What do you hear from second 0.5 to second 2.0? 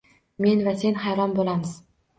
va sen hayron bo‘lamiz.